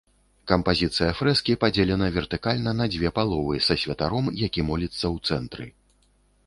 [0.51, 5.65] Кампазіцыя фрэскі падзелена вертыкальна на дзве паловы са святаром, які моліцца, у цэнтры.